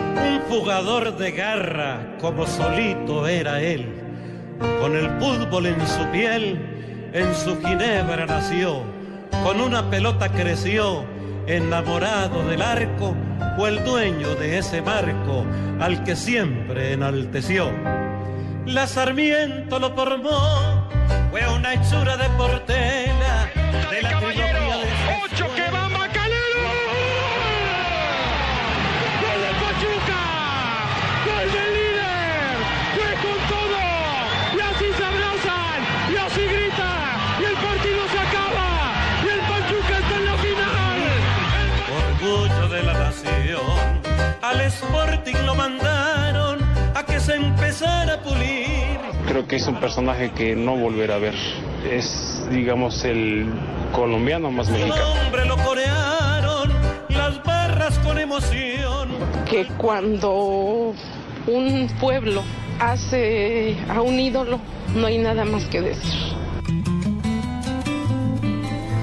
un 0.00 0.40
jugador 0.48 1.16
de 1.16 1.32
garra 1.32 2.16
como 2.20 2.46
solito 2.46 3.26
era 3.26 3.60
él. 3.60 3.86
Con 4.80 4.96
el 4.96 5.08
fútbol 5.18 5.66
en 5.66 5.86
su 5.86 6.04
piel, 6.12 7.10
en 7.12 7.34
su 7.34 7.58
ginebra 7.60 8.26
nació, 8.26 8.82
con 9.42 9.60
una 9.60 9.88
pelota 9.90 10.28
creció, 10.30 11.04
enamorado 11.46 12.42
del 12.46 12.62
arco, 12.62 13.14
fue 13.56 13.70
el 13.70 13.84
dueño 13.84 14.34
de 14.36 14.58
ese 14.58 14.82
marco 14.82 15.44
al 15.80 16.04
que 16.04 16.14
siempre 16.14 16.92
enalteció. 16.92 17.70
La 18.66 18.86
Sarmiento 18.86 19.78
lo 19.78 19.94
formó, 19.94 20.88
fue 21.30 21.46
una 21.48 21.74
hechura 21.74 22.16
de 22.16 22.28
portela 22.30 23.50
de 23.90 24.02
la 24.02 24.20
Lo 45.44 45.54
mandaron 45.54 46.58
a 46.94 47.04
que 47.04 47.20
se 47.20 47.34
empezara 47.34 48.14
a 48.14 48.22
pulir. 48.22 48.98
Creo 49.26 49.46
que 49.46 49.56
es 49.56 49.66
un 49.66 49.78
personaje 49.80 50.30
que 50.32 50.56
no 50.56 50.76
volverá 50.76 51.16
a 51.16 51.18
ver. 51.18 51.34
Es, 51.88 52.46
digamos, 52.50 53.04
el 53.04 53.46
colombiano 53.92 54.50
más 54.50 54.68
mexicano. 54.68 55.14
nombre 55.22 55.44
lo 55.46 55.56
corearon 55.58 56.72
las 57.08 57.42
barras 57.44 57.98
con 58.00 58.18
emoción. 58.18 59.10
que 59.48 59.66
cuando 59.78 60.94
un 61.46 61.88
pueblo 62.00 62.42
hace 62.78 63.76
a 63.88 64.00
un 64.00 64.18
ídolo, 64.18 64.60
no 64.94 65.06
hay 65.06 65.18
nada 65.18 65.44
más 65.44 65.64
que 65.64 65.80
decir. 65.80 66.40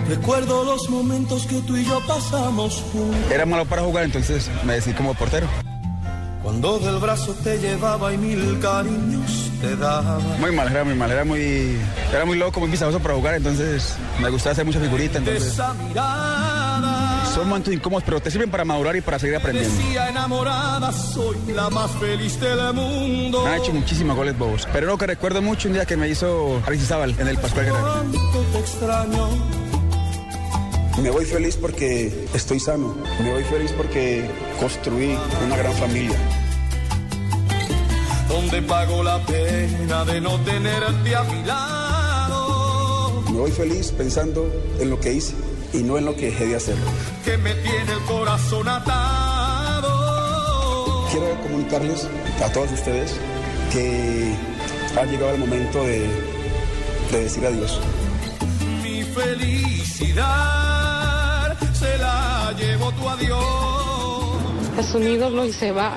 Recuerdo 0.08 0.64
los 0.64 0.90
momentos 0.90 1.46
que 1.48 1.62
tú 1.62 1.76
y 1.76 1.84
yo 1.84 2.00
pasamos. 2.08 2.84
Era 3.30 3.46
malo 3.46 3.66
para 3.66 3.82
jugar, 3.82 4.06
entonces 4.06 4.50
me 4.64 4.74
decidí 4.74 4.96
como 4.96 5.14
portero. 5.14 5.48
Cuando 6.48 6.80
del 6.80 6.98
brazo 7.00 7.36
te 7.44 7.58
llevaba 7.58 8.14
y 8.14 8.18
mil 8.18 8.58
cariños 8.62 9.52
te 9.60 9.76
daba. 9.76 10.18
Muy 10.40 10.50
mal, 10.54 10.70
era 10.72 10.86
muy 10.86 10.94
mal, 10.96 11.12
era 11.12 11.26
muy, 11.26 11.78
era 12.10 12.24
muy 12.24 12.38
loco, 12.38 12.62
muy 12.62 12.70
visajoso 12.70 13.02
para 13.02 13.16
jugar, 13.16 13.36
entonces 13.36 13.96
me 14.22 14.30
gustaba 14.30 14.54
hacer 14.54 14.64
mucha 14.64 14.80
figurita, 14.80 15.20
De 15.20 15.32
entonces 15.32 15.52
esa 15.52 15.74
mirada. 15.74 17.26
son 17.36 17.50
momentos 17.50 17.74
incómodos, 17.74 18.06
pero 18.06 18.22
te 18.22 18.32
sirven 18.32 18.50
para 18.50 18.64
madurar 18.64 18.96
y 18.96 19.02
para 19.02 19.20
seguir 19.20 19.36
aprendiendo. 19.36 19.76
Decía 19.78 20.08
enamorada, 20.08 20.90
soy 20.94 21.36
la 21.54 21.70
más 21.70 21.92
feliz 22.00 22.40
del 22.40 22.74
mundo. 22.74 23.44
Me 23.44 23.50
han 23.50 23.62
hecho 23.62 23.74
muchísimos 23.74 24.16
goles 24.16 24.38
bobos, 24.38 24.66
pero 24.72 24.88
lo 24.88 24.98
que 24.98 25.06
recuerdo 25.06 25.42
mucho 25.42 25.68
un 25.68 25.74
día 25.74 25.86
que 25.86 25.98
me 25.98 26.08
hizo 26.08 26.62
Aristizábal 26.66 27.14
en 27.20 27.28
el 27.28 27.38
Pascual 27.40 27.66
Guerrero. 27.66 28.06
Te 28.54 28.60
extraño. 28.60 29.67
Me 31.02 31.12
voy 31.12 31.26
feliz 31.26 31.56
porque 31.58 32.12
estoy 32.34 32.60
sano, 32.60 32.96
me 33.22 33.32
voy 33.32 33.44
feliz 33.44 33.72
porque 33.74 34.28
construí 34.60 35.16
una 35.46 35.56
gran 35.56 35.74
familia. 35.74 36.18
Donde 38.28 38.64
pago 38.64 39.04
la 39.04 39.24
pena 39.24 40.06
de 40.06 40.20
no 40.22 40.40
tenerte 40.40 41.16
a 41.16 41.22
mi 41.24 41.44
lado. 41.44 43.22
Me 43.32 43.38
voy 43.38 43.52
feliz 43.52 43.92
pensando 43.92 44.52
en 44.80 44.90
lo 44.90 45.00
que 45.00 45.14
hice 45.14 45.36
y 45.72 45.84
no 45.84 46.00
en 46.00 46.06
lo 46.06 46.16
que 46.16 46.32
dejé 46.32 46.48
de 46.48 46.56
hacer. 46.56 46.76
Que 47.24 47.38
me 47.38 47.54
tiene 47.54 47.94
el 47.94 48.02
corazón 48.08 48.68
atado. 48.68 49.92
Quiero 51.12 51.40
comunicarles 51.44 52.08
a 52.44 52.52
todos 52.52 52.72
ustedes 52.72 53.14
que 53.72 54.34
ha 55.00 55.06
llegado 55.06 55.36
el 55.36 55.40
momento 55.42 55.84
de, 55.84 56.10
de 57.12 57.24
decir 57.24 57.46
adiós. 57.46 57.80
Mi 58.82 59.04
felicidad 59.04 60.77
tu 62.92 63.10
adiós. 63.10 63.44
Es 64.78 64.94
un 64.94 65.04
ídolo 65.04 65.46
y 65.46 65.54
se 65.54 65.72
va. 65.72 65.94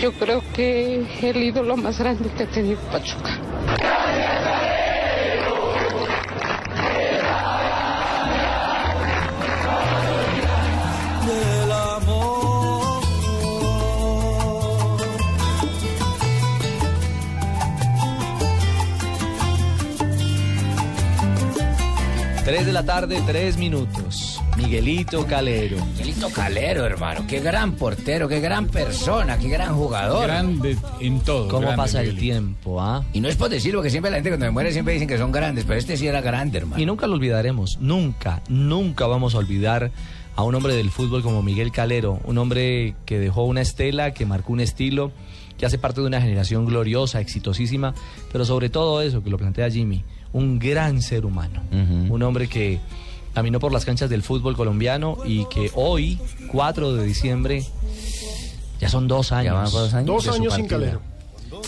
Yo 0.00 0.12
creo 0.12 0.42
que 0.52 1.06
el 1.22 1.36
ídolo 1.36 1.76
más 1.76 1.98
grande 1.98 2.28
que 2.30 2.42
ha 2.42 2.46
tenido 2.46 2.78
Pachuca. 2.92 3.38
del 11.26 11.72
amor. 11.72 13.00
3 22.44 22.66
de 22.66 22.72
la 22.72 22.84
tarde, 22.84 23.22
3 23.26 23.56
minutos. 23.56 24.33
Miguelito 24.64 25.26
Calero. 25.26 25.76
Miguelito 25.92 26.30
Calero, 26.30 26.86
hermano. 26.86 27.26
Qué 27.28 27.40
gran 27.40 27.72
portero, 27.72 28.26
qué 28.28 28.40
gran 28.40 28.66
persona, 28.66 29.38
qué 29.38 29.48
gran 29.48 29.74
jugador. 29.74 30.24
Grande 30.24 30.78
en 31.00 31.20
todo. 31.20 31.48
¿Cómo 31.48 31.66
grande, 31.66 31.76
pasa 31.76 32.00
el 32.00 32.16
tiempo, 32.16 32.80
ah? 32.80 33.04
Y 33.12 33.20
no 33.20 33.28
es 33.28 33.36
por 33.36 33.50
decirlo, 33.50 33.82
que 33.82 33.90
siempre 33.90 34.10
la 34.10 34.16
gente 34.16 34.30
cuando 34.30 34.46
me 34.46 34.52
muere 34.52 34.72
siempre 34.72 34.94
dicen 34.94 35.06
que 35.06 35.18
son 35.18 35.32
grandes, 35.32 35.64
pero 35.64 35.78
este 35.78 35.98
sí 35.98 36.06
era 36.06 36.22
grande, 36.22 36.58
hermano. 36.58 36.82
Y 36.82 36.86
nunca 36.86 37.06
lo 37.06 37.12
olvidaremos, 37.14 37.78
nunca, 37.78 38.42
nunca 38.48 39.06
vamos 39.06 39.34
a 39.34 39.38
olvidar 39.38 39.90
a 40.34 40.42
un 40.42 40.54
hombre 40.54 40.74
del 40.74 40.90
fútbol 40.90 41.22
como 41.22 41.42
Miguel 41.42 41.70
Calero, 41.70 42.20
un 42.24 42.38
hombre 42.38 42.96
que 43.04 43.18
dejó 43.18 43.44
una 43.44 43.60
estela, 43.60 44.14
que 44.14 44.24
marcó 44.24 44.54
un 44.54 44.60
estilo, 44.60 45.12
que 45.58 45.66
hace 45.66 45.76
parte 45.76 46.00
de 46.00 46.06
una 46.06 46.22
generación 46.22 46.64
gloriosa, 46.64 47.20
exitosísima, 47.20 47.94
pero 48.32 48.46
sobre 48.46 48.70
todo 48.70 49.02
eso 49.02 49.22
que 49.22 49.28
lo 49.28 49.36
plantea 49.36 49.70
Jimmy, 49.70 50.04
un 50.32 50.58
gran 50.58 51.02
ser 51.02 51.26
humano, 51.26 51.62
un 51.70 52.22
hombre 52.22 52.48
que 52.48 52.80
caminó 53.34 53.58
por 53.60 53.72
las 53.72 53.84
canchas 53.84 54.08
del 54.08 54.22
fútbol 54.22 54.56
colombiano 54.56 55.18
y 55.24 55.44
que 55.46 55.70
hoy, 55.74 56.18
4 56.52 56.94
de 56.94 57.04
diciembre, 57.04 57.64
ya 58.80 58.88
son 58.88 59.08
dos 59.08 59.32
años. 59.32 59.54
van 59.54 59.64
dos 59.70 59.94
años. 59.94 60.24
Dos 60.24 60.54
sin 60.54 60.66
calero. 60.66 61.00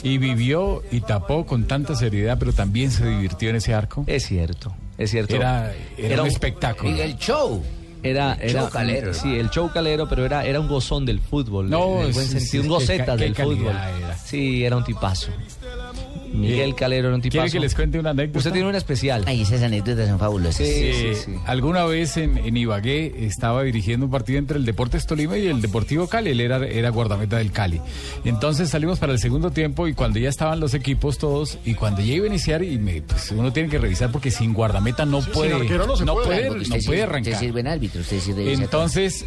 Y 0.02 0.18
vivió 0.18 0.82
y 0.90 1.00
tapó 1.00 1.46
con 1.46 1.66
tanta 1.66 1.94
seriedad, 1.94 2.36
pero 2.38 2.52
también 2.52 2.90
se 2.90 3.06
divirtió 3.06 3.50
en 3.50 3.56
ese 3.56 3.72
arco. 3.74 4.04
Es 4.06 4.26
cierto, 4.26 4.74
es 4.98 5.10
cierto. 5.10 5.34
Era, 5.36 5.72
era, 5.96 6.16
un 6.16 6.20
un- 6.22 6.26
espectáculo. 6.28 6.90
Y 6.94 7.00
el 7.00 7.16
show. 7.16 7.62
Era, 8.02 8.34
El 8.34 8.50
era 8.50 8.60
show 8.62 8.70
calero, 8.70 9.14
sí, 9.14 9.34
el 9.36 9.50
show 9.50 9.68
calero, 9.72 10.08
pero 10.08 10.24
era, 10.24 10.44
era 10.44 10.60
un 10.60 10.68
gozón 10.68 11.04
del 11.06 11.18
fútbol, 11.18 11.68
No, 11.68 12.02
en 12.02 12.06
el 12.08 12.12
buen 12.12 12.26
sí, 12.26 12.32
sentido, 12.38 12.62
sí, 12.62 12.68
un 12.68 12.78
qué 13.16 13.16
del 13.16 13.34
fútbol. 13.34 13.66
era. 13.74 14.16
Sí, 14.18 14.64
era 14.64 14.76
un 14.76 14.84
tipazo. 14.84 15.28
Miguel 16.36 16.74
Calero 16.74 17.08
era 17.08 17.14
un 17.16 17.22
tipazo. 17.22 17.38
¿Quiere 17.42 17.52
que 17.52 17.60
les 17.60 17.74
cuente 17.74 17.98
una 17.98 18.10
anécdota? 18.10 18.38
Usted 18.38 18.52
tiene 18.52 18.68
una 18.68 18.78
especial. 18.78 19.24
Ay, 19.26 19.42
esas 19.42 19.62
anécdotas 19.62 20.08
son 20.08 20.18
fabulosas. 20.18 20.56
Sí, 20.56 20.64
Eh, 20.66 21.14
sí, 21.16 21.22
sí. 21.32 21.38
Alguna 21.46 21.84
vez 21.84 22.16
en, 22.16 22.38
en 22.38 22.56
Ibagué 22.56 23.26
estaba 23.26 23.62
dirigiendo 23.62 24.06
un 24.06 24.12
partido 24.12 24.38
entre 24.38 24.58
el 24.58 24.64
Deportes 24.64 25.06
Tolima 25.06 25.36
y 25.38 25.46
el 25.46 25.60
Deportivo 25.60 26.06
Cali. 26.08 26.30
Él 26.30 26.40
era, 26.40 26.64
era 26.66 26.90
guardameta 26.90 27.38
del 27.38 27.52
Cali. 27.52 27.80
Entonces 28.24 28.70
salimos 28.70 28.98
para 28.98 29.12
el 29.12 29.18
segundo 29.18 29.50
tiempo 29.50 29.88
y 29.88 29.94
cuando 29.94 30.18
ya 30.18 30.28
estaban 30.28 30.60
los 30.60 30.74
equipos 30.74 31.18
todos 31.18 31.58
y 31.64 31.74
cuando 31.74 32.00
ya 32.00 32.14
iba 32.14 32.24
a 32.24 32.28
iniciar 32.28 32.62
y 32.62 32.78
me, 32.78 33.02
pues 33.02 33.30
uno 33.30 33.52
tiene 33.52 33.68
que 33.68 33.78
revisar 33.78 34.10
porque 34.12 34.30
sin 34.30 34.52
guardameta 34.52 35.04
no 35.04 35.20
puede, 35.20 35.50
no 35.50 35.58
se 35.58 35.66
puede. 35.66 36.24
puede, 36.24 36.50
no 36.50 36.56
usted 36.56 36.68
puede 36.68 36.78
Usted 36.80 37.02
arrancar. 37.02 37.34
sirve 37.38 37.60
en 37.60 37.66
árbitro, 37.68 38.00
usted 38.00 38.20
sí 38.20 38.32
revisa 38.32 38.62
Entonces 38.62 39.24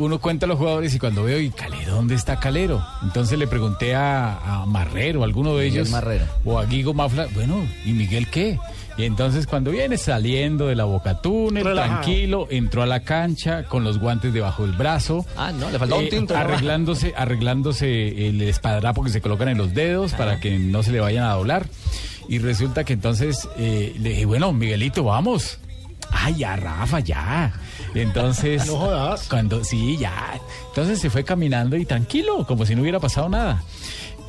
uno 0.00 0.18
cuenta 0.18 0.46
a 0.46 0.48
los 0.48 0.58
jugadores 0.58 0.94
y 0.94 0.98
cuando 0.98 1.22
veo 1.24 1.38
y 1.38 1.50
Calero, 1.50 1.94
¿dónde 1.94 2.14
está 2.14 2.40
Calero? 2.40 2.84
Entonces 3.02 3.38
le 3.38 3.46
pregunté 3.46 3.94
a, 3.94 4.62
a 4.62 4.66
Marrero, 4.66 5.22
a 5.22 5.24
alguno 5.26 5.56
de 5.56 5.66
Miguel 5.66 5.82
ellos, 5.82 5.90
Marrero. 5.90 6.24
o 6.44 6.58
a 6.58 6.64
Guigo 6.64 6.94
Mafla, 6.94 7.28
bueno, 7.34 7.64
¿y 7.84 7.92
Miguel 7.92 8.28
qué? 8.28 8.58
Y 8.96 9.04
entonces 9.04 9.46
cuando 9.46 9.70
viene 9.70 9.96
saliendo 9.96 10.66
de 10.66 10.74
la 10.74 10.84
Boca 10.84 11.20
Túnel, 11.22 11.64
Relajado. 11.64 12.00
tranquilo, 12.02 12.48
entró 12.50 12.82
a 12.82 12.86
la 12.86 13.00
cancha 13.00 13.64
con 13.64 13.84
los 13.84 13.98
guantes 13.98 14.32
debajo 14.32 14.66
del 14.66 14.72
brazo. 14.76 15.24
Ah, 15.36 15.52
no, 15.52 15.70
le 15.70 15.78
faltaba 15.78 16.00
un 16.00 16.06
eh, 16.06 16.10
tinto. 16.10 16.36
arreglándose, 16.36 17.14
arreglándose 17.16 18.28
el 18.28 18.42
espadrapo 18.42 19.02
que 19.04 19.10
se 19.10 19.20
colocan 19.20 19.48
en 19.48 19.58
los 19.58 19.72
dedos 19.74 20.12
para 20.14 20.40
que 20.40 20.58
no 20.58 20.82
se 20.82 20.92
le 20.92 21.00
vayan 21.00 21.24
a 21.24 21.32
doblar. 21.34 21.66
Y 22.28 22.38
resulta 22.38 22.84
que 22.84 22.92
entonces 22.92 23.48
eh, 23.58 23.94
le 23.98 24.10
dije, 24.10 24.24
bueno, 24.26 24.52
Miguelito, 24.52 25.02
vamos. 25.04 25.58
Ay, 26.12 26.34
ya, 26.36 26.56
Rafa, 26.56 27.00
ya. 27.00 27.52
Entonces. 27.94 28.66
No 28.66 28.76
jodas. 28.76 29.28
Cuando, 29.28 29.64
sí, 29.64 29.96
ya. 29.96 30.38
Entonces 30.68 31.00
se 31.00 31.10
fue 31.10 31.24
caminando 31.24 31.76
y 31.76 31.84
tranquilo, 31.84 32.46
como 32.46 32.66
si 32.66 32.74
no 32.74 32.82
hubiera 32.82 33.00
pasado 33.00 33.28
nada. 33.28 33.62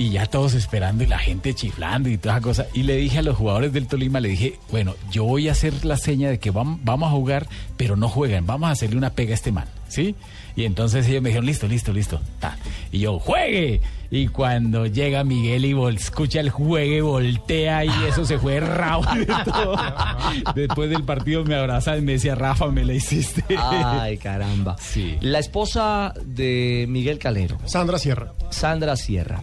Y 0.01 0.09
ya 0.09 0.25
todos 0.25 0.55
esperando 0.55 1.03
y 1.03 1.07
la 1.07 1.19
gente 1.19 1.53
chiflando 1.53 2.09
y 2.09 2.17
toda 2.17 2.35
esa 2.37 2.41
cosa. 2.41 2.65
Y 2.73 2.81
le 2.83 2.95
dije 2.95 3.19
a 3.19 3.21
los 3.21 3.37
jugadores 3.37 3.71
del 3.71 3.85
Tolima, 3.85 4.19
le 4.19 4.29
dije, 4.29 4.55
bueno, 4.71 4.95
yo 5.11 5.25
voy 5.25 5.47
a 5.47 5.51
hacer 5.51 5.85
la 5.85 5.95
seña 5.95 6.29
de 6.31 6.39
que 6.39 6.51
vam- 6.51 6.79
vamos 6.83 7.09
a 7.09 7.11
jugar, 7.11 7.47
pero 7.77 7.95
no 7.95 8.09
juegan, 8.09 8.47
vamos 8.47 8.69
a 8.69 8.71
hacerle 8.71 8.97
una 8.97 9.11
pega 9.11 9.31
a 9.31 9.35
este 9.35 9.51
man, 9.51 9.65
¿sí? 9.89 10.15
Y 10.55 10.65
entonces 10.65 11.07
ellos 11.07 11.21
me 11.21 11.29
dijeron, 11.29 11.45
listo, 11.45 11.67
listo, 11.67 11.93
listo. 11.93 12.19
ta. 12.39 12.57
Y 12.91 12.99
yo, 12.99 13.19
juegue. 13.19 13.79
Y 14.09 14.27
cuando 14.27 14.87
llega 14.87 15.23
Miguel 15.23 15.65
y 15.65 15.73
vol- 15.73 15.95
escucha 15.97 16.39
el 16.39 16.49
juegue, 16.49 17.01
voltea 17.01 17.85
y 17.85 17.91
eso 18.09 18.25
se 18.25 18.39
fue 18.39 18.59
rabo 18.59 19.05
de 19.13 19.25
todo. 19.45 19.75
Después 20.55 20.89
del 20.89 21.03
partido 21.03 21.43
me 21.45 21.53
abrazaba 21.55 21.97
y 21.97 22.01
me 22.01 22.13
decía, 22.13 22.33
Rafa, 22.33 22.67
me 22.71 22.83
la 22.85 22.93
hiciste. 22.93 23.43
Ay, 23.55 24.17
caramba. 24.17 24.75
Sí. 24.79 25.17
La 25.21 25.37
esposa 25.37 26.13
de 26.25 26.87
Miguel 26.89 27.19
Calero, 27.19 27.59
Sandra 27.65 27.99
Sierra. 27.99 28.33
Sandra 28.49 28.95
Sierra. 28.95 29.41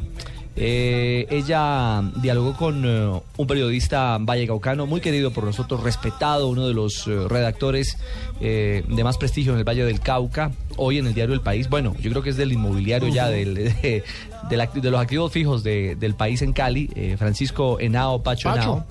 Eh, 0.60 1.26
ella 1.30 2.02
dialogó 2.16 2.54
con 2.54 2.82
eh, 2.84 3.20
un 3.36 3.46
periodista 3.46 4.18
vallecaucano 4.20 4.86
muy 4.86 5.00
querido 5.00 5.30
por 5.32 5.44
nosotros, 5.44 5.84
respetado, 5.84 6.48
uno 6.48 6.66
de 6.66 6.74
los 6.74 7.06
eh, 7.06 7.28
redactores 7.28 7.96
eh, 8.40 8.82
de 8.88 9.04
más 9.04 9.18
prestigio 9.18 9.52
en 9.52 9.58
el 9.58 9.64
Valle 9.64 9.84
del 9.84 10.00
Cauca, 10.00 10.50
hoy 10.76 10.98
en 10.98 11.06
el 11.06 11.14
diario 11.14 11.32
El 11.34 11.42
País. 11.42 11.68
Bueno, 11.70 11.94
yo 12.00 12.10
creo 12.10 12.22
que 12.24 12.30
es 12.30 12.36
del 12.36 12.50
inmobiliario 12.52 13.08
ya, 13.08 13.28
del, 13.28 13.54
de, 13.82 14.02
de 14.50 14.90
los 14.90 15.00
activos 15.00 15.30
fijos 15.32 15.62
de- 15.62 15.94
del 15.94 16.14
país 16.14 16.42
en 16.42 16.52
Cali, 16.52 16.90
Francisco 17.16 17.78
Henao 17.78 18.22
Pacho, 18.24 18.48
Pacho. 18.48 18.60
Henao, 18.62 18.86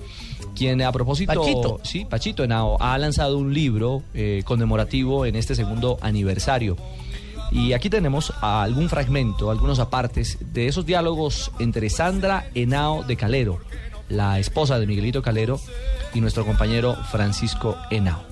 quien 0.56 0.80
a 0.82 0.90
propósito, 0.90 1.34
Pachito. 1.34 1.80
sí, 1.84 2.04
Pachito 2.08 2.42
Henao, 2.44 2.78
ha 2.80 2.96
lanzado 2.98 3.36
un 3.38 3.52
libro 3.52 4.02
eh, 4.14 4.42
conmemorativo 4.44 5.26
en 5.26 5.36
este 5.36 5.54
segundo 5.54 5.98
aniversario. 6.00 6.76
Y 7.50 7.72
aquí 7.72 7.88
tenemos 7.88 8.32
algún 8.40 8.88
fragmento, 8.88 9.50
algunos 9.50 9.78
apartes 9.78 10.38
de 10.52 10.68
esos 10.68 10.84
diálogos 10.84 11.50
entre 11.58 11.88
Sandra 11.88 12.50
Henao 12.54 13.04
de 13.04 13.16
Calero, 13.16 13.58
la 14.08 14.38
esposa 14.38 14.78
de 14.78 14.86
Miguelito 14.86 15.22
Calero, 15.22 15.60
y 16.14 16.20
nuestro 16.20 16.44
compañero 16.44 16.96
Francisco 17.10 17.76
Henao. 17.90 18.22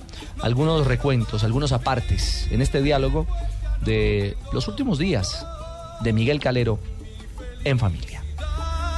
Algunos 0.41 0.85
recuentos, 0.85 1.43
algunos 1.43 1.71
apartes 1.71 2.47
en 2.51 2.61
este 2.61 2.81
diálogo 2.81 3.25
de 3.83 4.37
los 4.53 4.67
últimos 4.67 4.99
días 4.99 5.45
de 6.01 6.13
Miguel 6.13 6.39
Calero 6.39 6.79
en 7.63 7.79
familia. 7.79 8.23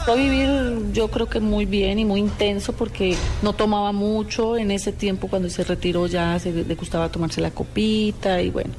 A 0.07 0.15
vivir 0.15 0.91
yo 0.91 1.09
creo 1.09 1.27
que 1.27 1.39
muy 1.39 1.65
bien 1.65 1.99
y 1.99 2.05
muy 2.05 2.19
intenso 2.19 2.73
porque 2.73 3.15
no 3.41 3.53
tomaba 3.53 3.91
mucho 3.91 4.57
en 4.57 4.71
ese 4.71 4.91
tiempo 4.91 5.27
cuando 5.27 5.49
se 5.49 5.63
retiró 5.63 6.07
ya 6.07 6.39
se 6.39 6.51
le 6.51 6.75
gustaba 6.75 7.09
tomarse 7.09 7.41
la 7.41 7.51
copita 7.51 8.41
y 8.41 8.49
bueno, 8.49 8.71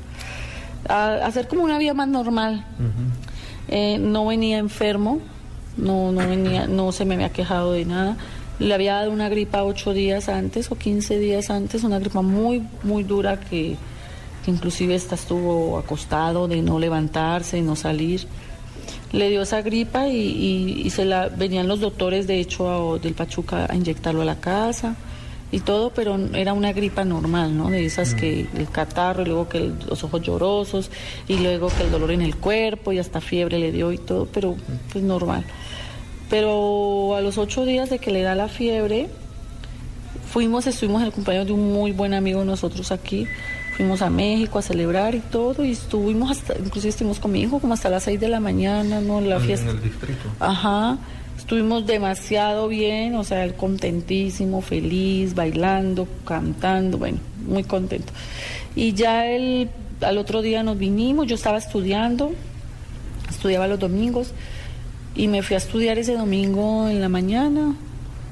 a- 0.91 1.27
hacer 1.27 1.49
como 1.49 1.63
una 1.65 1.79
vida 1.79 1.95
más 1.95 2.09
normal. 2.09 2.65
Eh, 3.69 3.99
no 3.99 4.27
venía 4.27 4.59
enfermo, 4.59 5.21
no, 5.77 6.11
no 6.13 6.27
venía, 6.29 6.67
no 6.67 6.93
se 6.93 7.05
me 7.05 7.15
había 7.15 7.31
quejado 7.31 7.73
de 7.73 7.85
nada. 7.85 8.17
Le 8.59 8.75
había 8.75 8.95
dado 8.95 9.11
una 9.13 9.29
gripa 9.29 9.63
ocho 9.65 9.93
días 9.95 10.29
antes 10.29 10.71
o 10.71 10.77
15 10.77 11.19
días 11.19 11.51
antes, 11.51 11.83
una 11.85 11.99
gripa 11.99 12.21
muy, 12.23 12.63
muy 12.83 13.05
dura 13.05 13.39
que, 13.41 13.77
que 14.45 14.51
inclusive 14.51 14.95
esta 14.95 15.15
estuvo 15.15 15.79
acostado 15.79 16.49
de 16.49 16.61
no 16.63 16.79
levantarse, 16.79 17.57
de 17.57 17.63
no 17.63 17.77
salir 17.77 18.27
le 19.13 19.29
dio 19.29 19.43
esa 19.43 19.61
gripa 19.61 20.07
y, 20.07 20.17
y- 20.17 20.83
y 20.85 20.91
se 20.91 21.05
la 21.05 21.29
venían 21.29 21.67
los 21.67 21.81
doctores 21.81 22.27
de 22.29 22.39
hecho 22.41 22.95
a- 22.95 22.99
del 22.99 23.15
Pachuca 23.15 23.67
a 23.69 23.75
inyectarlo 23.75 24.23
a 24.23 24.25
la 24.25 24.37
casa 24.37 24.95
y 25.53 25.61
todo, 25.61 25.91
pero 25.95 26.17
era 26.35 26.53
una 26.53 26.73
gripa 26.73 27.05
normal, 27.05 27.57
¿no? 27.57 27.71
De 27.71 27.85
esas 27.85 28.15
que 28.15 28.47
el 28.57 28.69
catarro 28.71 29.23
y 29.23 29.27
luego 29.27 29.49
que 29.49 29.59
el- 29.59 29.75
los 29.89 30.05
ojos 30.05 30.23
llorosos 30.23 30.91
y 31.27 31.39
luego 31.39 31.69
que 31.69 31.83
el 31.83 31.91
dolor 31.91 32.13
en 32.13 32.23
el 32.23 32.37
cuerpo 32.37 32.93
y 32.93 32.99
hasta 32.99 33.21
fiebre 33.21 33.59
le 33.59 33.73
dio 33.73 33.91
y 33.93 33.99
todo, 33.99 34.27
pero 34.33 34.55
pues 34.93 35.03
normal. 35.05 35.45
Pero 36.29 37.17
a 37.17 37.21
los 37.21 37.39
ocho 37.39 37.65
días 37.65 37.91
de 37.91 37.99
que 37.99 38.11
le 38.13 38.23
da 38.23 38.35
la 38.37 38.49
fiebre, 38.49 39.09
fuimos, 40.33 40.67
estuvimos 40.67 41.01
en 41.03 41.07
el 41.09 41.13
cumpleaños 41.13 41.47
de 41.47 41.53
un 41.53 41.73
muy 41.73 41.93
buen 41.93 42.15
amigo 42.15 42.41
de 42.41 42.47
nosotros 42.47 42.93
aquí. 42.93 43.27
Fuimos 43.77 44.03
a 44.03 44.11
México 44.11 44.59
a 44.59 44.63
celebrar 44.63 45.15
y 45.15 45.21
todo, 45.21 45.65
y 45.65 45.71
estuvimos 45.73 46.31
hasta, 46.31 46.55
inclusive 46.59 46.91
estuvimos 46.91 47.19
con 47.19 47.33
mi 47.33 47.41
hijo 47.41 47.59
como 47.61 47.73
hasta 47.75 47.89
las 47.89 48.03
seis 48.05 48.21
de 48.21 48.29
la 48.29 48.39
mañana, 48.39 49.01
¿no? 49.01 49.21
La 49.21 49.41
fiesta. 49.41 49.73
distrito. 49.73 50.29
Ajá, 50.39 50.99
estuvimos 51.41 51.87
demasiado 51.87 52.69
bien, 52.69 53.15
o 53.15 53.25
sea, 53.25 53.45
él 53.45 53.55
contentísimo, 53.55 54.61
feliz, 54.61 55.35
bailando, 55.35 56.07
cantando, 56.25 56.99
bueno, 56.99 57.19
muy 57.47 57.65
contento. 57.65 58.13
Y 58.77 58.93
ya 58.93 59.27
él, 59.27 59.71
al 60.03 60.19
otro 60.19 60.43
día 60.43 60.63
nos 60.63 60.79
vinimos, 60.79 61.27
yo 61.27 61.35
estaba 61.35 61.57
estudiando, 61.59 62.33
estudiaba 63.29 63.67
los 63.67 63.79
domingos, 63.79 64.33
y 65.17 65.29
me 65.29 65.43
fui 65.43 65.55
a 65.55 65.59
estudiar 65.59 65.99
ese 65.99 66.15
domingo 66.15 66.89
en 66.89 67.01
la 67.01 67.09
mañana, 67.09 67.75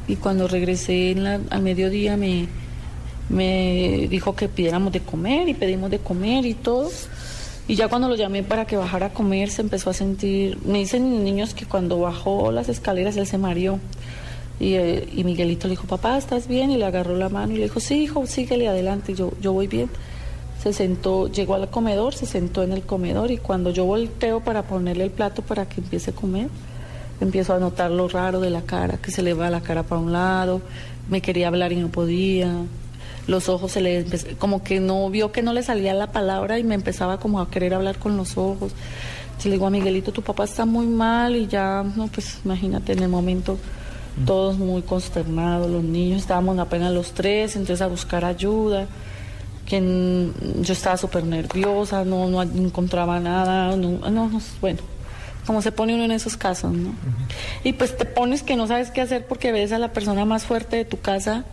y 0.07 0.17
cuando 0.17 0.47
regresé 0.47 1.11
en 1.11 1.25
la- 1.25 1.41
al 1.51 1.63
mediodía 1.63 2.17
me, 2.17 2.47
me 3.31 4.07
dijo 4.11 4.37
que 4.37 4.49
pidiéramos 4.49 4.93
de 4.93 5.01
comer, 5.01 5.49
y 5.49 5.55
pedimos 5.55 5.91
de 5.91 5.99
comer 5.99 6.45
y 6.45 6.55
todo. 6.55 6.91
Y 7.69 7.75
ya 7.75 7.89
cuando 7.89 8.09
lo 8.09 8.17
llamé 8.17 8.43
para 8.43 8.65
que 8.65 8.79
bajara 8.79 9.07
a 9.07 9.13
comer, 9.13 9.51
se 9.51 9.61
empezó 9.61 9.91
a 9.91 9.93
sentir. 9.93 10.59
Me 10.65 10.79
dicen 10.79 11.23
niños 11.23 11.53
que 11.53 11.67
cuando 11.67 12.01
bajó 12.01 12.51
las 12.51 12.71
escaleras 12.71 13.17
él 13.19 13.27
se 13.27 13.37
mareó. 13.37 13.79
Y, 14.59 14.75
eh, 14.75 15.07
y 15.15 15.23
Miguelito 15.23 15.69
le 15.69 15.73
dijo, 15.73 15.87
papá, 15.87 16.17
¿estás 16.17 16.49
bien? 16.49 16.71
Y 16.71 16.79
le 16.79 16.87
agarró 16.87 17.15
la 17.15 17.29
mano 17.29 17.53
y 17.53 17.59
le 17.59 17.65
dijo, 17.65 17.79
sí, 17.79 18.05
hijo, 18.05 18.27
síguele 18.27 18.69
adelante. 18.69 19.15
Yo, 19.15 19.33
yo 19.43 19.53
voy 19.53 19.67
bien. 19.67 19.91
Se 20.63 20.73
sentó, 20.73 21.29
llegó 21.31 21.55
al 21.55 21.69
comedor, 21.69 22.15
se 22.15 22.25
sentó 22.25 22.63
en 22.63 22.73
el 22.73 22.83
comedor 22.83 23.31
y 23.31 23.37
cuando 23.37 23.71
yo 23.71 23.85
volteo 23.85 24.41
para 24.41 24.63
ponerle 24.63 25.05
el 25.05 25.11
plato 25.11 25.43
para 25.43 25.69
que 25.69 25.83
empiece 25.83 26.11
a 26.11 26.15
comer, 26.15 26.49
empiezo 27.21 27.53
a 27.55 27.59
notar 27.59 27.91
lo 27.91 28.09
raro 28.09 28.41
de 28.41 28.51
la 28.51 28.63
cara, 28.63 28.97
que 28.97 29.11
se 29.11 29.23
le 29.23 29.35
va 29.35 29.51
la 29.51 29.61
cara 29.61 29.85
para 29.85 30.01
un 30.01 30.13
lado, 30.13 30.61
me 31.09 31.21
quería 31.21 31.47
hablar 31.47 31.73
y 31.73 31.77
no 31.77 31.89
podía, 31.89 32.53
los 33.27 33.49
ojos 33.49 33.73
se 33.73 33.81
le 33.81 34.07
como 34.39 34.63
que 34.63 34.81
no 34.81 35.09
vio 35.11 35.31
que 35.33 35.43
no 35.43 35.53
le 35.53 35.63
salía 35.63 35.93
la 35.95 36.13
palabra 36.13 36.59
y 36.59 36.65
me 36.65 36.75
empezaba 36.75 37.21
como 37.21 37.41
a 37.41 37.51
querer 37.51 37.75
hablar 37.75 37.99
con 37.99 38.17
los 38.17 38.39
ojos. 38.39 38.73
Entonces 39.27 39.47
le 39.47 39.53
digo 39.53 39.67
a 39.67 39.71
Miguelito, 39.71 40.13
tu 40.13 40.23
papá 40.23 40.45
está 40.45 40.65
muy 40.65 40.87
mal 40.87 41.37
y 41.37 41.47
ya, 41.47 41.85
no, 41.95 42.09
pues 42.09 42.39
imagínate 42.45 42.93
en 42.93 43.03
el 43.03 43.09
momento 43.09 43.59
todos 44.27 44.59
muy 44.59 44.83
consternados, 44.83 45.71
los 45.71 45.85
niños 45.85 46.23
estábamos 46.23 46.59
apenas 46.59 46.93
los 46.93 47.13
tres, 47.13 47.55
entonces 47.55 47.83
a 47.83 47.87
buscar 47.87 48.25
ayuda, 48.25 48.87
que 49.65 49.81
mm, 49.81 50.63
yo 50.63 50.73
estaba 50.73 50.97
súper 50.97 51.23
nerviosa, 51.25 52.05
no, 52.05 52.29
no 52.29 52.43
encontraba 52.43 53.21
nada, 53.21 53.77
no, 53.77 53.99
no, 54.11 54.29
no, 54.29 54.41
bueno, 54.61 54.81
como 55.47 55.63
se 55.63 55.71
pone 55.71 55.95
uno 55.95 56.05
en 56.05 56.11
esos 56.11 56.37
casos, 56.37 56.73
¿no? 56.73 56.91
Y 57.63 57.75
pues 57.75 57.97
te 57.97 58.07
pones 58.07 58.43
que 58.43 58.57
no 58.57 58.67
sabes 58.67 58.91
qué 58.91 59.03
hacer 59.03 59.27
porque 59.27 59.53
ves 59.53 59.71
a 59.71 59.79
la 59.79 59.93
persona 59.93 60.25
más 60.25 60.45
fuerte 60.45 60.77
de 60.77 60.85
tu 60.85 60.99
casa 60.99 61.45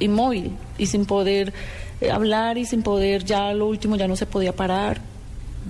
inmóvil 0.00 0.52
y 0.78 0.86
sin 0.86 1.04
poder 1.06 1.52
eh, 2.00 2.10
hablar 2.10 2.58
y 2.58 2.64
sin 2.64 2.82
poder, 2.82 3.24
ya 3.24 3.52
lo 3.54 3.66
último 3.66 3.96
ya 3.96 4.08
no 4.08 4.16
se 4.16 4.26
podía 4.26 4.54
parar, 4.54 5.00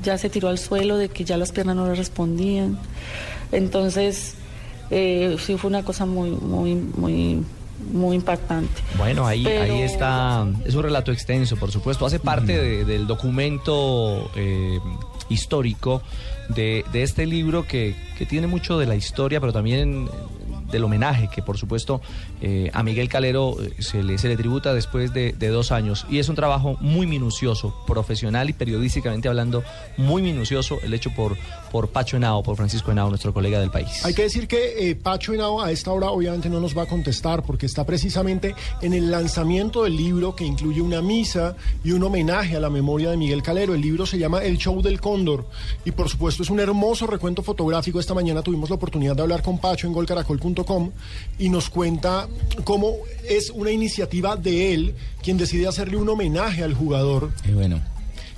ya 0.03 0.17
se 0.19 0.31
tiró 0.31 0.49
al 0.49 0.59
suelo 0.59 0.97
de 0.97 1.09
que 1.11 1.25
ya 1.25 1.37
las 1.37 1.53
piernas 1.53 1.77
no 1.77 1.87
le 1.87 1.95
respondían. 1.95 2.79
Entonces, 3.51 4.35
eh, 4.91 5.37
sí 5.39 5.57
fue 5.57 5.69
una 5.69 5.83
cosa 5.85 6.07
muy, 6.07 6.31
muy, 6.31 6.75
muy, 6.75 7.43
muy 7.93 8.17
impactante. 8.17 8.81
Bueno, 8.97 9.27
ahí, 9.27 9.45
Pero- 9.45 9.63
ahí 9.75 9.83
está. 9.83 10.47
Es 10.65 10.75
un 10.75 10.83
relato 10.83 11.13
extenso, 11.13 11.57
por 11.57 11.71
supuesto. 11.71 12.07
Hace 12.07 12.19
parte 12.19 12.57
de- 12.57 12.85
del 12.85 13.07
documento 13.07 14.31
eh, 14.37 14.79
histórico 15.29 16.03
de, 16.49 16.85
de 16.93 17.03
este 17.03 17.27
libro 17.27 17.67
que, 17.67 17.95
que 18.19 18.27
tiene 18.27 18.47
mucho 18.47 18.79
de 18.79 18.87
la 18.87 18.97
historia, 18.97 19.41
pero 19.41 19.53
también 19.53 20.09
del 20.73 20.85
homenaje 20.85 21.29
que, 21.33 21.43
por 21.43 21.59
supuesto, 21.59 22.01
eh, 22.41 22.71
a 22.73 22.83
Miguel 22.83 23.09
Calero 23.09 23.57
eh, 23.63 23.83
se 23.83 24.03
le, 24.03 24.37
tributa 24.37 24.75
después 24.75 25.13
de, 25.13 25.33
de 25.33 25.49
dos 25.49 25.71
años. 25.71 26.07
Y 26.11 26.19
es 26.19 26.29
un 26.29 26.35
trabajo 26.35 26.77
muy 26.81 27.07
minucioso, 27.07 27.75
profesional 27.87 28.51
y 28.51 28.55
periodísticamente 28.55 29.29
hablando, 29.29 29.63
muy 29.97 30.23
minucioso, 30.23 30.79
el 30.83 30.95
hecho 30.95 31.11
por, 31.15 31.37
por 31.71 31.91
Pacho 31.91 32.17
Henao, 32.17 32.43
por 32.43 32.57
Francisco 32.57 32.91
Henao, 32.91 33.11
nuestro 33.11 33.33
colega 33.33 33.61
del 33.61 33.71
país. 33.71 34.05
Hay 34.05 34.15
que 34.15 34.23
decir 34.23 34.49
que 34.49 34.91
eh, 34.91 34.95
Pacho 34.97 35.35
Henao 35.35 35.61
a 35.61 35.71
esta 35.71 35.93
hora 35.93 36.11
obviamente 36.11 36.49
no 36.49 36.59
nos 36.59 36.77
va 36.77 36.83
a 36.83 36.87
contestar 36.87 37.43
porque 37.45 37.67
está 37.67 37.85
precisamente 37.85 38.55
en 38.81 38.95
el 38.95 39.11
lanzamiento 39.11 39.85
del 39.85 39.97
libro 39.97 40.35
que 40.35 40.45
incluye 40.45 40.81
una 40.81 41.03
misa 41.03 41.55
y 41.85 41.93
un 41.93 42.03
homenaje 42.03 42.57
a 42.57 42.61
la 42.61 42.71
memoria 42.71 43.11
de 43.11 43.17
Miguel 43.17 43.43
Calero. 43.43 43.75
El 43.75 43.83
libro 43.83 44.07
se 44.07 44.19
llama 44.19 44.43
El 44.43 44.57
Show 44.57 44.81
del 44.81 45.01
Cóndor 45.01 45.47
y 45.85 45.91
por 45.91 46.09
supuesto 46.09 46.43
es 46.43 46.51
un 46.51 46.61
hermoso 46.61 47.07
recuento 47.07 47.43
fotográfico. 47.43 48.01
Esta 48.01 48.15
mañana 48.15 48.43
tuvimos 48.43 48.71
la 48.71 48.77
oportunidad 48.77 49.15
de 49.15 49.23
hablar 49.23 49.43
con 49.43 49.59
Pacho 49.59 49.87
en 49.87 49.93
golcaracol.com 49.93 50.62
y 51.39 51.49
nos 51.49 51.69
cuenta 51.69 52.29
cómo 52.65 52.97
es 53.29 53.51
una 53.51 53.71
iniciativa 53.71 54.37
de 54.37 54.75
él 54.75 54.95
quien 55.23 55.39
decide 55.39 55.67
hacerle 55.69 55.97
un 55.97 56.09
homenaje 56.09 56.63
al 56.63 56.75
jugador. 56.75 57.31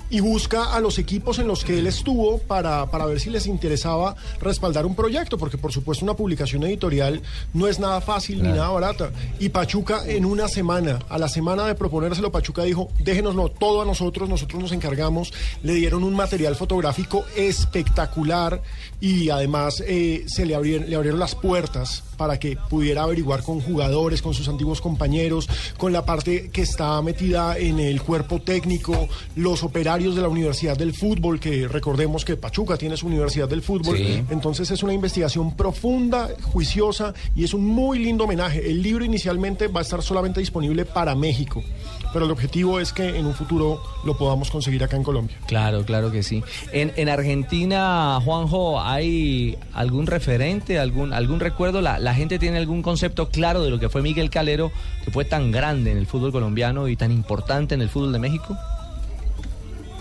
Y 0.09 0.19
busca 0.19 0.73
a 0.73 0.79
los 0.79 0.99
equipos 0.99 1.39
en 1.39 1.47
los 1.47 1.63
que 1.63 1.79
él 1.79 1.87
estuvo 1.87 2.37
para, 2.37 2.89
para 2.91 3.05
ver 3.05 3.19
si 3.19 3.29
les 3.29 3.47
interesaba 3.47 4.15
respaldar 4.39 4.85
un 4.85 4.95
proyecto, 4.95 5.37
porque 5.37 5.57
por 5.57 5.71
supuesto 5.71 6.05
una 6.05 6.13
publicación 6.13 6.63
editorial 6.63 7.21
no 7.53 7.67
es 7.67 7.79
nada 7.79 8.01
fácil 8.01 8.43
ni 8.43 8.49
nada 8.49 8.69
barata. 8.69 9.11
Y 9.39 9.49
Pachuca 9.49 10.03
en 10.05 10.25
una 10.25 10.47
semana, 10.47 10.99
a 11.09 11.17
la 11.17 11.27
semana 11.27 11.65
de 11.65 11.75
proponérselo, 11.75 12.31
Pachuca 12.31 12.63
dijo, 12.63 12.89
déjenoslo 12.99 13.49
todo 13.49 13.81
a 13.81 13.85
nosotros, 13.85 14.29
nosotros 14.29 14.61
nos 14.61 14.71
encargamos, 14.71 15.33
le 15.63 15.73
dieron 15.73 16.03
un 16.03 16.15
material 16.15 16.55
fotográfico 16.55 17.25
espectacular 17.35 18.61
y 19.01 19.29
además 19.29 19.83
eh, 19.87 20.25
se 20.27 20.45
le 20.45 20.55
abrieron, 20.55 20.89
le 20.89 20.95
abrieron 20.95 21.19
las 21.19 21.35
puertas 21.35 22.03
para 22.17 22.39
que 22.39 22.57
pudiera 22.69 23.03
averiguar 23.03 23.43
con 23.43 23.59
jugadores, 23.59 24.21
con 24.21 24.33
sus 24.33 24.47
antiguos 24.47 24.79
compañeros, 24.79 25.49
con 25.77 25.91
la 25.91 26.05
parte 26.05 26.49
que 26.49 26.61
está 26.61 27.01
metida 27.01 27.57
en 27.57 27.79
el 27.79 28.01
cuerpo 28.01 28.41
técnico, 28.41 29.09
los 29.35 29.63
operarios 29.63 29.94
de 29.95 30.21
la 30.21 30.27
Universidad 30.27 30.77
del 30.77 30.93
Fútbol, 30.93 31.39
que 31.39 31.69
recordemos 31.69 32.25
que 32.25 32.35
Pachuca 32.35 32.75
tiene 32.75 32.97
su 32.97 33.07
Universidad 33.07 33.47
del 33.47 33.61
Fútbol. 33.61 33.97
Sí. 33.97 34.21
Entonces 34.29 34.69
es 34.69 34.83
una 34.83 34.93
investigación 34.93 35.55
profunda, 35.55 36.29
juiciosa 36.41 37.13
y 37.33 37.45
es 37.45 37.53
un 37.53 37.65
muy 37.65 37.99
lindo 37.99 38.25
homenaje. 38.25 38.69
El 38.69 38.81
libro 38.81 39.05
inicialmente 39.05 39.67
va 39.67 39.79
a 39.79 39.83
estar 39.83 40.03
solamente 40.03 40.41
disponible 40.41 40.83
para 40.83 41.15
México, 41.15 41.63
pero 42.11 42.25
el 42.25 42.31
objetivo 42.31 42.81
es 42.81 42.91
que 42.91 43.17
en 43.17 43.25
un 43.25 43.33
futuro 43.33 43.81
lo 44.03 44.17
podamos 44.17 44.51
conseguir 44.51 44.83
acá 44.83 44.97
en 44.97 45.03
Colombia. 45.03 45.37
Claro, 45.47 45.85
claro 45.85 46.11
que 46.11 46.23
sí. 46.23 46.43
En, 46.73 46.91
en 46.97 47.07
Argentina, 47.07 48.19
Juanjo, 48.21 48.81
¿hay 48.81 49.57
algún 49.73 50.07
referente, 50.07 50.77
algún, 50.77 51.13
algún 51.13 51.39
recuerdo? 51.39 51.79
La, 51.79 51.99
¿La 51.99 52.13
gente 52.13 52.37
tiene 52.37 52.57
algún 52.57 52.81
concepto 52.81 53.29
claro 53.29 53.63
de 53.63 53.69
lo 53.69 53.79
que 53.79 53.87
fue 53.87 54.01
Miguel 54.01 54.29
Calero, 54.29 54.73
que 55.05 55.11
fue 55.11 55.23
tan 55.23 55.51
grande 55.51 55.91
en 55.91 55.97
el 55.97 56.05
fútbol 56.05 56.33
colombiano 56.33 56.89
y 56.89 56.97
tan 56.97 57.13
importante 57.13 57.75
en 57.75 57.81
el 57.81 57.87
fútbol 57.87 58.11
de 58.11 58.19
México? 58.19 58.57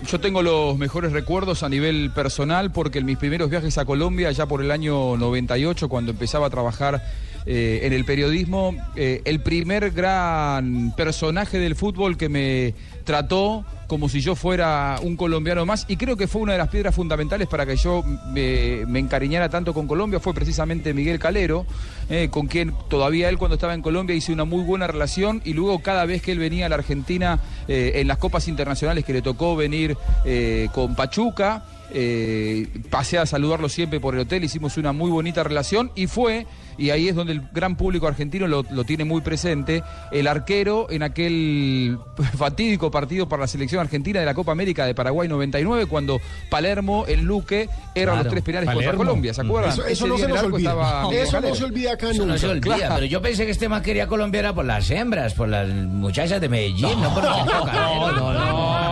Yo 0.06 0.20
tengo 0.20 0.42
los 0.42 0.76
mejores 0.76 1.12
recuerdos 1.12 1.62
a 1.62 1.68
nivel 1.68 2.10
personal 2.10 2.70
porque 2.72 2.98
en 2.98 3.06
mis 3.06 3.16
primeros 3.16 3.48
viajes 3.48 3.78
a 3.78 3.86
Colombia, 3.86 4.30
ya 4.32 4.46
por 4.46 4.60
el 4.60 4.70
año 4.70 5.16
98, 5.16 5.88
cuando 5.88 6.12
empezaba 6.12 6.48
a 6.48 6.50
trabajar 6.50 7.02
eh, 7.46 7.80
en 7.84 7.92
el 7.94 8.04
periodismo, 8.04 8.74
eh, 8.96 9.22
el 9.24 9.40
primer 9.40 9.92
gran 9.92 10.92
personaje 10.94 11.58
del 11.58 11.74
fútbol 11.74 12.18
que 12.18 12.28
me 12.28 12.74
trató 13.04 13.64
como 13.86 14.08
si 14.08 14.20
yo 14.20 14.34
fuera 14.34 14.98
un 15.02 15.16
colombiano 15.16 15.66
más. 15.66 15.84
Y 15.88 15.96
creo 15.96 16.16
que 16.16 16.26
fue 16.26 16.42
una 16.42 16.52
de 16.52 16.58
las 16.58 16.68
piedras 16.68 16.94
fundamentales 16.94 17.48
para 17.48 17.66
que 17.66 17.76
yo 17.76 18.02
me, 18.02 18.82
encariñara 18.98 19.48
tanto 19.48 19.74
con 19.74 19.86
Colombia. 19.86 20.20
Fue 20.20 20.34
precisamente 20.34 20.94
Miguel 20.94 21.18
Calero, 21.18 21.66
eh, 22.08 22.28
con 22.30 22.46
quien 22.46 22.74
todavía 22.88 23.28
él 23.28 23.38
cuando 23.38 23.54
estaba 23.54 23.74
en 23.74 23.82
Colombia 23.82 24.16
hice 24.16 24.32
una 24.32 24.44
muy 24.44 24.62
buena 24.62 24.86
relación. 24.86 25.42
Y 25.44 25.52
luego 25.52 25.80
cada 25.80 26.04
vez 26.06 26.22
que 26.22 26.32
él 26.32 26.38
venía 26.38 26.66
a 26.66 26.68
la 26.68 26.76
Argentina 26.76 27.40
eh, 27.68 27.92
en 27.96 28.08
las 28.08 28.18
copas 28.18 28.48
internacionales 28.48 29.04
que 29.04 29.12
le 29.12 29.22
tocó 29.22 29.56
venir 29.56 29.96
eh, 30.24 30.68
con 30.72 30.94
Pachuca, 30.94 31.64
eh, 31.96 32.66
pasé 32.90 33.18
a 33.18 33.26
saludarlo 33.26 33.68
siempre 33.68 34.00
por 34.00 34.14
el 34.14 34.20
hotel, 34.22 34.42
hicimos 34.42 34.76
una 34.78 34.92
muy 34.92 35.10
bonita 35.10 35.44
relación 35.44 35.92
y 35.94 36.08
fue, 36.08 36.46
y 36.76 36.90
ahí 36.90 37.08
es 37.08 37.14
donde 37.14 37.34
el 37.34 37.42
gran 37.52 37.76
público 37.76 38.08
argentino 38.08 38.48
lo 38.48 38.84
tiene 38.84 39.04
muy 39.04 39.20
presente, 39.20 39.82
el 40.10 40.26
arquero 40.26 40.90
en 40.90 41.02
aquel 41.02 41.98
fatídico 42.36 42.90
partido 42.90 43.28
para 43.28 43.42
la 43.42 43.46
selección 43.46 43.73
argentina 43.80 44.20
de 44.20 44.26
la 44.26 44.34
Copa 44.34 44.52
América 44.52 44.86
de 44.86 44.94
Paraguay 44.94 45.28
99, 45.28 45.86
cuando 45.86 46.20
Palermo, 46.48 47.04
el 47.08 47.20
Luque, 47.22 47.68
eran 47.94 48.14
Claro. 48.14 48.24
los 48.24 48.30
tres 48.32 48.42
penales 48.44 48.66
contra 48.68 48.84
Palermo. 48.90 49.04
Colombia, 49.04 49.34
¿se 49.34 49.40
acuerdan? 49.42 49.72
Eso- 49.72 49.86
eso 49.86 50.06
no 50.06 50.18
se 50.18 50.28
nos 50.28 50.42
olvida. 50.42 50.70
estaba 50.70 51.02
No, 51.02 51.12
eso 51.12 51.40
no 51.40 51.54
se 51.54 51.64
olvida 51.64 51.92
acá 51.92 52.10
Eso 52.10 52.26
no 52.26 52.38
se 52.38 52.46
nunca. 52.46 52.58
olvida, 52.70 52.76
Claro. 52.76 52.94
pero 52.96 53.06
yo 53.06 53.22
pensé 53.22 53.44
que 53.44 53.52
este 53.52 53.68
más 53.68 53.82
quería 53.82 54.06
Colombia 54.06 54.38
era 54.40 54.54
por 54.54 54.64
las 54.64 54.90
hembras, 54.90 55.34
por 55.34 55.48
las 55.48 55.68
muchachas 55.68 56.40
de 56.40 56.48
Medellín, 56.48 57.00
no, 57.00 57.12
por 57.14 57.22
No, 57.24 58.12
no, 58.12 58.32
no, 58.32 58.32
no. 58.32 58.83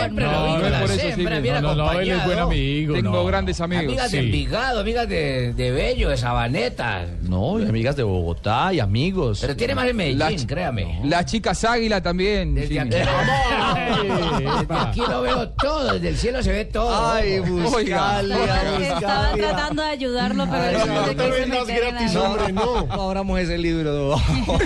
Siempre 0.00 0.24
no, 0.26 0.32
lo 0.32 0.46
digo, 0.46 0.58
no 0.58 0.64
es 0.66 0.70
las 0.72 0.80
por 0.82 0.90
eso, 0.90 1.00
sí, 1.00 1.06
hembras, 1.20 1.42
bien 1.42 1.54
no, 1.54 1.60
no, 1.60 1.74
no, 1.74 1.92
él 2.00 2.10
es 2.10 2.24
buen 2.24 2.38
amigo, 2.38 2.94
Tengo 2.94 3.10
no. 3.10 3.24
grandes 3.24 3.60
amigos. 3.60 3.84
Amigas 3.84 4.10
de. 4.12 4.18
Envigado, 4.18 4.80
amigas 4.80 5.08
de, 5.08 5.52
de 5.54 5.70
Bello, 5.70 6.08
de 6.10 6.16
Sabaneta. 6.16 7.06
No, 7.22 7.60
y 7.60 7.64
amigas 7.66 7.96
de 7.96 8.02
Bogotá 8.02 8.72
y 8.72 8.80
amigos. 8.80 9.38
Pero 9.40 9.56
tiene 9.56 9.74
más 9.74 9.86
en 9.88 9.96
Medellín, 9.96 10.18
Las- 10.18 10.46
créame. 10.46 11.00
Las 11.04 11.26
chicas 11.26 11.62
águila 11.64 12.02
también. 12.02 12.54
Desde 12.54 12.80
aquí, 12.80 12.90
desde 12.90 14.74
aquí 14.74 15.00
lo 15.08 15.22
veo 15.22 15.48
todo, 15.50 15.92
desde 15.94 16.08
el 16.08 16.16
cielo 16.16 16.42
se 16.42 16.52
ve 16.52 16.64
todo. 16.64 17.10
Ay, 17.12 17.38
Ojo. 17.38 17.50
Buscalia, 17.50 18.94
Estaba 18.94 19.32
tratando 19.34 19.82
de 19.82 19.88
ayudarlo, 19.90 20.44
pero 20.50 20.62
Ay, 20.62 20.88
no 20.88 21.06
de 21.06 21.14
te 21.14 21.30
vendas 21.30 21.66
gratis, 21.66 22.16
hombre, 22.16 22.52
no. 22.52 22.86
No 22.86 23.02
abramos 23.02 23.38
ese 23.40 23.58
libro, 23.58 24.16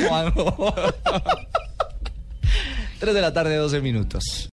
Juanjo. 0.08 0.74
3 3.00 3.14
de 3.14 3.20
la 3.20 3.32
tarde, 3.32 3.56
12 3.56 3.80
minutos. 3.80 4.42